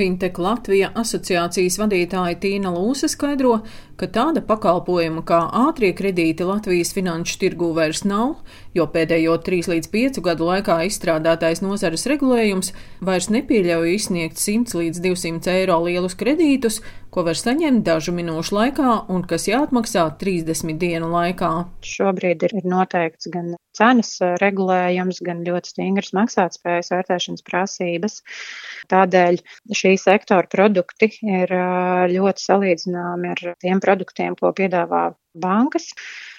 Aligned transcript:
Fintech 0.00 0.38
Latvija 0.40 0.88
asociācijas 0.96 1.74
vadītāja 1.76 2.38
Tīna 2.40 2.70
Lūsa 2.72 3.08
skaidro, 3.12 3.58
ka 4.00 4.06
tāda 4.08 4.40
pakalpojuma 4.48 5.20
kā 5.28 5.40
ātrie 5.66 5.90
kredīti 5.98 6.46
Latvijas 6.48 6.94
finanšu 6.96 7.36
tirgū 7.42 7.68
vairs 7.76 8.00
nav, 8.08 8.38
jo 8.72 8.86
pēdējo 8.94 9.34
3 9.44 9.68
līdz 9.74 9.90
5 9.92 10.22
gadu 10.24 10.48
laikā 10.48 10.78
izstrādātais 10.88 11.60
nozares 11.60 12.06
regulējums 12.08 12.72
vairs 13.04 13.28
nepieļauj 13.34 13.92
izsniegt 13.98 14.40
100 14.40 14.80
līdz 14.80 15.04
200 15.04 15.52
eiro 15.58 15.76
lielus 15.84 16.16
kredītus, 16.16 16.80
ko 17.12 17.26
var 17.28 17.36
saņemt 17.36 17.84
dažu 17.84 18.16
minūšu 18.16 18.56
laikā 18.56 18.96
un 19.12 19.26
kas 19.28 19.50
jāatmaksā 19.52 20.06
30 20.22 20.80
dienu 20.80 21.12
laikā. 21.12 21.52
Šobrīd 21.84 22.48
ir 22.48 22.56
noteikts 22.64 23.28
gan 23.36 23.52
cenas 23.80 24.12
regulējums, 24.42 25.22
gan 25.26 25.44
ļoti 25.46 25.74
stingras 25.74 26.12
maksātspējas 26.16 26.92
vērtēšanas 26.94 27.46
prasības. 27.46 28.20
Tādēļ 28.92 29.40
šī 29.76 29.94
sektora 30.00 30.50
produkti 30.52 31.10
ir 31.24 31.54
ļoti 32.14 32.46
salīdzināmi 32.46 33.34
ar 33.34 33.44
tiem 33.64 33.82
produktiem, 33.82 34.36
ko 34.38 34.52
piedāvā 34.56 35.10
bankas. 35.34 35.92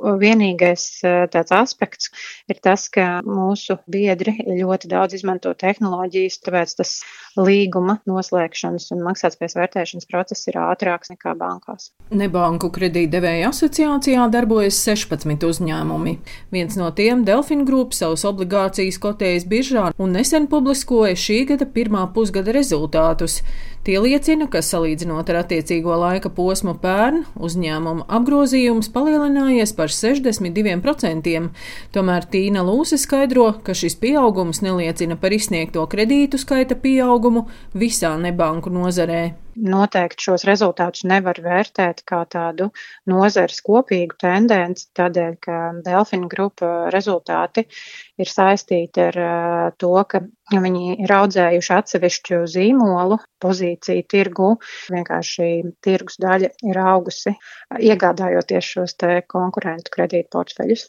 Vienīgais 0.00 1.02
tāds 1.02 1.52
aspekts 1.52 2.08
ir 2.48 2.56
tas, 2.64 2.86
ka 2.88 3.20
mūsu 3.26 3.76
biedri 3.92 4.32
ļoti 4.46 4.88
daudz 4.88 5.18
izmanto 5.18 5.52
tehnoloģijas, 5.52 6.38
tāpēc 6.46 6.72
tas 6.78 6.94
līguma 7.36 7.98
noslēgšanas 8.08 8.88
un 8.96 9.02
maksātspējas 9.04 9.56
vērtēšanas 9.58 10.08
process 10.08 10.48
ir 10.48 10.56
ātrāks 10.62 11.12
nekā 11.12 11.34
bankās. 11.36 11.90
Nebanku 12.08 12.72
kredītdevēja 12.72 13.50
asociācijā 13.52 14.24
darbojas 14.32 14.80
16 14.80 15.44
uzņēmumi. 15.50 16.16
Viens 16.56 16.80
no 16.80 16.88
tiem, 16.96 17.26
Delfin 17.28 17.66
Group, 17.68 17.92
savus 17.92 18.24
obligācijas 18.28 18.96
kotējas 19.02 19.44
biržā 19.48 19.90
un 20.00 20.16
nesen 20.16 20.48
publiskoja 20.48 21.12
šī 21.20 21.42
gada 21.52 21.68
pirmā 21.68 22.08
pusgada 22.16 22.56
rezultātus. 22.56 23.42
Tie 23.82 23.96
liecina, 23.98 24.46
ka 24.46 24.60
salīdzinot 24.62 25.26
ar 25.32 25.40
attiecīgo 25.40 25.96
laika 25.98 26.30
posmu 26.30 26.76
pērn, 26.78 27.24
uzņēmuma 27.42 28.04
apgrozījums 28.14 28.92
palielinājies 28.94 29.74
par 29.74 29.90
62%. 29.90 31.32
Tomēr 31.90 32.28
Tīna 32.30 32.62
Lūse 32.62 33.00
skaidro, 33.02 33.48
ka 33.66 33.74
šis 33.74 33.98
pieaugums 33.98 34.62
neliecina 34.62 35.18
par 35.18 35.34
izsniegto 35.34 35.82
kredītu 35.90 36.38
skaita 36.38 36.78
pieaugumu 36.78 37.48
visā 37.74 38.14
nebanku 38.22 38.70
nozarē. 38.70 39.24
Noteikti 39.52 40.24
šos 40.24 40.46
rezultātus 40.48 41.04
nevar 41.04 41.36
vērtēt 41.44 42.00
kā 42.08 42.22
tādu 42.34 42.70
nozares 43.12 43.60
kopīgu 43.66 44.16
tendenci, 44.22 44.86
tādēļ, 44.96 45.34
ka 45.44 45.58
Delfina 45.84 46.28
grupa 46.32 46.70
rezultāti 46.94 47.66
ir 48.16 48.32
saistīti 48.32 49.04
ar 49.04 49.18
to, 49.76 49.92
ka 50.08 50.22
viņi 50.52 50.96
ir 51.04 51.14
audzējuši 51.18 51.74
atsevišķu 51.76 52.40
zīmolu 52.54 53.20
pozīciju 53.44 54.08
tirgu. 54.14 54.48
Vienkārši 54.96 55.52
tirgus 55.84 56.16
daļa 56.22 56.52
ir 56.72 56.82
augusi, 56.86 57.36
iegādājoties 57.92 58.74
šos 58.76 58.96
konkurentu 59.28 59.92
kredītu 59.92 60.32
portfeļus. 60.32 60.88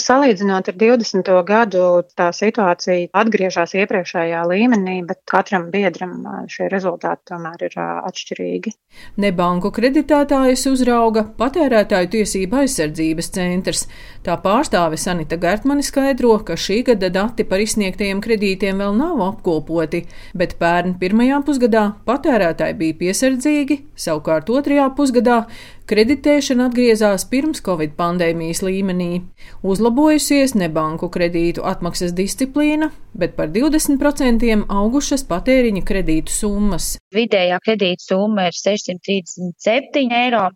Salīdzinot 0.00 0.70
ar 0.70 0.76
20. 0.80 1.26
gadu, 1.44 1.80
tā 2.16 2.30
situācija 2.32 3.10
atgriežas 3.12 3.74
iepriekšējā 3.76 4.38
līmenī, 4.48 4.94
bet 5.04 5.18
katram 5.28 5.66
biedram 5.74 6.22
šie 6.48 6.70
rezultāti 6.72 7.28
tomēr 7.28 7.66
ir 7.66 7.76
atšķirīgi. 7.76 8.72
Nebanku 9.20 9.68
kreditētājus 9.76 10.64
uzrauga 10.70 11.26
patērētāju 11.36 12.08
tiesība 12.14 12.62
aizsardzības 12.62 13.28
centrs. 13.36 13.84
Tā 14.24 14.38
pārstāve 14.40 14.96
Sanita 14.96 15.36
Gērtmani 15.36 15.84
skaidro, 15.84 16.38
ka 16.40 16.56
šī 16.56 16.78
gada 16.88 17.12
dati 17.12 17.44
par 17.44 17.60
izsniegtajiem 17.60 18.24
kredītiem 18.24 18.80
vēl 18.80 18.96
nav 18.96 19.20
apkopoti, 19.26 20.06
bet 20.32 20.56
pērn 20.62 20.96
pirmajā 21.04 21.42
pusgadā 21.44 21.84
patērētāji 22.08 22.80
bija 22.80 22.98
piesardzīgi, 23.04 23.82
savukārt 24.08 24.48
otrajā 24.56 24.88
pusgadā 24.96 25.42
Kreditēšana 25.90 26.68
atgriezās 26.70 27.24
pirms 27.30 27.62
Covid 27.66 27.96
pandēmijas 27.98 28.62
līmenī. 28.62 29.22
Uzlabojusies 29.66 30.54
nebanku 30.54 31.08
kredītu 31.12 31.64
atmaksas 31.66 32.14
disciplīna, 32.14 32.92
bet 33.18 33.34
par 33.38 33.50
20% 33.54 34.52
augušas 34.70 35.26
patēriņa 35.30 35.82
kredītu 35.88 36.34
summas. 36.34 36.92
Vidējā 37.14 37.58
kredīta 37.66 38.06
summa 38.12 38.46
ir 38.50 38.58
637 38.58 40.14
eiro. 40.22 40.46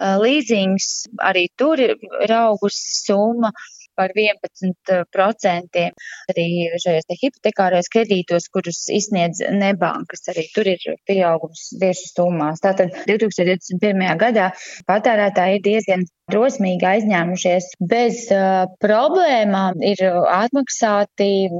Līzings 0.00 1.04
arī 1.20 1.50
tur 1.60 1.80
ir 1.84 2.32
augusi 2.32 2.96
summa 3.02 3.52
par 4.00 4.14
11%. 4.16 5.84
Arī 6.32 6.46
šajos 6.84 7.18
hipotekārajos 7.22 7.90
kredītos, 7.92 8.48
kurus 8.54 8.86
izsniedz 8.92 9.42
nebankas, 9.52 10.24
arī 10.32 10.46
tur 10.54 10.70
ir 10.72 10.86
pieaugums 11.08 11.68
tieši 11.80 12.14
summās. 12.14 12.64
Tātad 12.64 12.96
2021. 13.10 14.16
gadā 14.24 14.50
patērētāji 14.88 15.60
ir 15.60 15.66
diezgan 15.66 16.08
drosmīgi 16.30 16.86
aizņēmušies 16.86 17.64
bez 17.90 18.20
uh, 18.34 18.66
problēmām, 18.82 19.80
ir 19.82 20.02
atmaksāti 20.30 21.50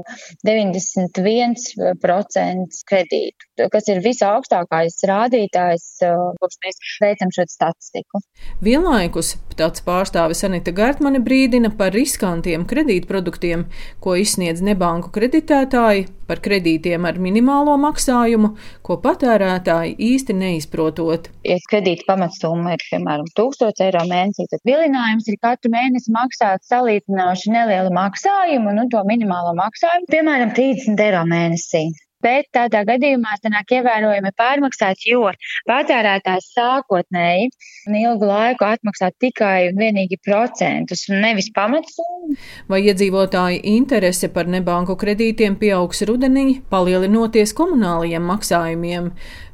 91% 0.47 2.79
kredītu, 2.91 3.67
kas 3.73 3.89
ir 3.91 3.99
visaugstākais 4.05 4.95
rādītājs, 5.11 5.87
uh, 6.07 6.31
kopš 6.39 6.55
mēs 6.65 6.77
veicam 7.03 7.29
šo 7.35 7.43
statistiku. 7.51 8.23
Vienlaikus 8.63 9.35
tāds 9.59 9.83
pārstāvis 9.85 10.45
Anita 10.47 10.71
Gārtmane 10.75 11.19
brīdina 11.23 11.69
par 11.77 11.91
riskantiem 12.31 12.65
kredītproduktiem, 12.65 13.65
ko 13.99 14.15
izsniedz 14.15 14.61
nebanku 14.63 15.11
kreditētāji, 15.11 16.07
par 16.27 16.39
kredītiem 16.39 17.05
ar 17.05 17.17
minimālo 17.19 17.75
maksājumu, 17.77 18.55
ko 18.81 18.97
patērētāji 19.03 19.97
īsti 19.99 20.33
neizprotot. 20.33 21.29
Ja 21.43 21.57
kredīta 21.69 22.07
pamatsumma 22.07 22.77
ir, 22.77 22.85
piemēram, 22.89 23.27
1000 23.35 23.83
eiro 23.83 24.05
mēnesī, 24.07 24.47
tad 24.47 24.63
vilinājums 24.63 25.27
ir 25.27 25.39
katru 25.41 25.71
mēnesi 25.71 26.11
maksāt 26.11 26.63
salīdzinoši 26.69 27.51
nelielu 27.51 27.91
maksājumu, 27.91 28.71
nu, 28.77 28.87
to 28.87 29.03
minimālo 29.03 29.51
maksājumu, 29.59 30.07
piemēram, 30.11 30.55
30 30.55 31.03
eiro 31.07 31.25
mēnesī 31.27 31.89
bet 32.23 32.49
tādā 32.55 32.83
gadījumā 32.87 33.35
sanāk 33.41 33.73
ievērojami 33.77 34.31
pārmaksāts, 34.37 35.05
jo 35.09 35.29
patērētājs 35.69 36.51
sākotnēji 36.55 37.49
un 37.89 37.97
ilgu 38.01 38.29
laiku 38.29 38.67
atmaksā 38.67 39.11
tikai 39.21 39.71
un 39.71 39.81
vienīgi 39.81 40.19
procentus 40.25 41.07
nevis 41.11 41.51
pamatsummu. 41.55 42.37
Vai 42.71 42.81
iedzīvotāji 42.87 43.61
interese 43.75 44.31
par 44.33 44.49
nebanku 44.51 44.95
kredītiem 44.99 45.57
pieaugs 45.61 46.03
rudenī, 46.07 46.61
palielinoties 46.71 47.55
komunālajiem 47.57 48.25
maksājumiem? 48.31 49.11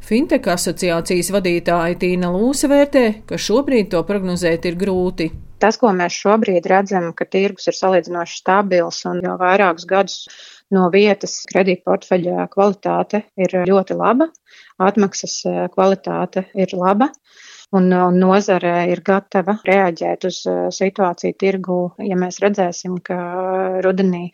Fintech 0.07 0.47
asociācijas 0.53 1.33
vadītāja 1.35 1.97
Tīna 1.99 2.29
Lūsa 2.31 2.69
vērtē, 2.71 3.03
ka 3.27 3.39
šobrīd 3.41 3.91
to 3.91 4.03
prognozēt 4.07 4.69
ir 4.69 4.79
grūti. 4.79 5.31
Tas, 5.57 5.77
ko 5.81 5.89
mēs 5.95 6.13
šobrīd 6.21 6.67
redzam, 6.69 7.09
ka 7.17 7.25
tirgus 7.25 7.65
ir 7.69 7.75
salīdzinoši 7.75 8.37
stabils 8.43 9.01
un 9.09 9.23
jau 9.25 9.33
vairākus 9.41 9.87
gadus 9.89 10.19
no 10.75 10.87
vietas 10.93 11.39
kredītportfeļa 11.49 12.47
kvalitāte 12.53 13.23
ir 13.39 13.59
ļoti 13.67 13.97
laba, 13.97 14.29
atmaksas 14.83 15.37
eh, 15.47 15.59
kvalitāte 15.73 16.47
ir 16.55 16.75
laba. 16.77 17.11
Un, 17.75 17.89
un 17.91 18.15
nozare 18.15 18.85
ir 18.87 19.01
gatava 19.03 19.57
reaģēt 19.67 20.27
uz 20.29 20.41
eh, 20.47 20.65
situāciju 20.71 21.35
tirgu, 21.39 21.79
ja 22.03 22.15
mēs 22.19 22.39
redzēsim, 22.43 22.99
ka 23.03 23.17
rudenī 23.83 24.29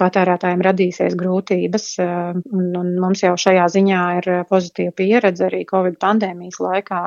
patērētājiem 0.00 0.62
radīsies 0.64 1.14
grūtības, 1.20 1.86
un, 2.00 2.70
un 2.80 2.94
mums 2.98 3.20
jau 3.22 3.34
šajā 3.38 3.66
ziņā 3.74 4.04
ir 4.18 4.28
pozitīva 4.48 4.94
pieredze 4.96 5.44
arī 5.50 5.66
Covid 5.68 5.98
pandēmijas 6.00 6.56
laikā 6.64 7.02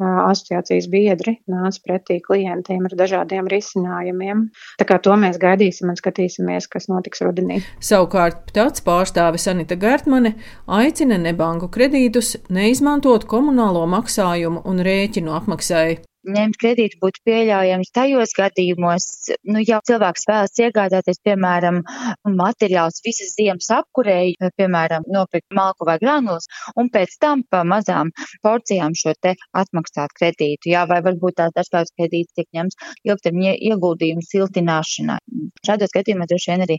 asociācijas 0.00 0.88
biedri 0.92 1.36
nāca 1.50 1.80
pretī 1.84 2.18
klientiem 2.24 2.84
ar 2.88 2.96
dažādiem 2.98 3.48
risinājumiem. 3.50 4.46
Tā 4.80 4.88
kā 4.88 4.98
to 5.02 5.16
mēs 5.20 5.40
gaidīsim 5.42 5.92
un 5.92 5.98
skatīsimies, 5.98 6.68
kas 6.72 6.90
notiks 6.92 7.22
rudenī. 7.24 7.62
Savukārt 7.80 8.52
tāds 8.56 8.84
pārstāvis 8.86 9.48
Anita 9.52 9.78
Gērtmane 9.80 10.34
aicina 10.66 11.18
nebanku 11.20 11.70
kredītus 11.72 12.36
neizmantot 12.52 13.24
komunālo 13.30 13.86
maksājumu 13.90 14.66
un 14.68 14.84
rēķinu 14.84 15.32
apmaksai 15.40 16.02
ņemt 16.26 16.58
kredītu 16.60 16.98
būtu 17.02 17.22
pieļaujams 17.26 17.92
tajos 17.94 18.32
gadījumos, 18.36 19.06
nu, 19.48 19.62
ja 19.62 19.78
cilvēks 19.86 20.26
vēlas 20.28 20.60
iegādāties, 20.60 21.20
piemēram, 21.26 21.82
materiālus 22.26 23.02
visas 23.04 23.34
ziemas 23.36 23.68
apkurēji, 23.74 24.36
piemēram, 24.58 25.06
nopirkt 25.12 25.54
malku 25.54 25.86
vai 25.88 25.98
granulas, 26.02 26.48
un 26.76 26.90
pēc 26.92 27.16
tam 27.22 27.44
pa 27.50 27.62
mazām 27.68 28.12
porcijām 28.44 28.96
šo 28.98 29.14
te 29.22 29.36
atmaksāt 29.56 30.14
kredītu, 30.18 30.72
jā, 30.72 30.84
vai 30.90 31.00
varbūt 31.06 31.38
tās 31.40 31.54
dažkārt 31.56 31.94
kredīts 31.96 32.34
tiek 32.36 32.48
ņemts 32.56 32.80
ilgtermiņa 33.06 33.54
ieguldījumu 33.70 34.26
siltināšanai. 34.26 35.20
Šādos 35.66 35.94
gadījumos 35.94 36.30
droši 36.30 36.52
vien 36.52 36.66
arī 36.66 36.78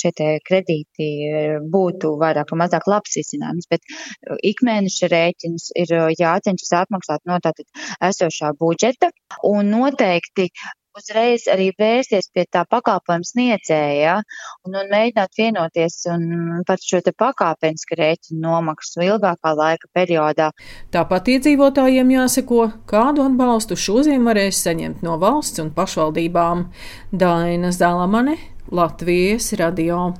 šie 0.00 0.12
te 0.16 0.30
kredīti 0.46 1.10
būtu 1.72 2.14
vairāk 2.20 2.52
vai 2.52 2.62
mazāk 2.64 2.88
labs 2.90 3.16
risinājums, 3.16 3.68
bet 3.70 3.84
ikmēneša 4.50 5.10
rēķins 5.12 5.70
ir 5.82 5.94
jācenšas 6.18 6.74
atmaksāt 6.82 7.24
no 7.28 7.38
tātad 7.44 7.66
esošā 8.10 8.52
budžeta 8.60 8.85
budžeta 8.86 9.10
un 9.42 9.70
noteikti 9.70 10.50
uzreiz 10.96 11.44
arī 11.52 11.72
vērsties 11.76 12.30
pie 12.32 12.46
tā 12.48 12.64
pakalpojuma 12.64 13.26
sniedzēja 13.26 14.14
un, 14.64 14.72
un 14.72 14.88
mēģināt 14.88 15.36
vienoties 15.36 16.06
par 16.66 16.80
šo 16.80 17.02
pakāpenisku 17.12 17.98
rēķinu 17.98 18.40
nomaksu 18.40 19.04
ilgākā 19.04 19.52
laika 19.52 19.90
periodā. 19.92 20.50
Tāpat 20.94 21.28
iedzīvotājiem 21.34 22.14
jāseko, 22.16 22.70
kādu 22.88 23.26
atbalstu 23.28 23.76
šodien 23.76 24.24
varēs 24.24 24.62
saņemt 24.64 25.04
no 25.04 25.18
valsts 25.20 25.60
un 25.60 25.74
pašvaldībām. 25.76 26.70
Daina 27.12 27.72
Zalamane, 27.76 28.38
Latvijas 28.72 29.52
radio. 29.60 30.16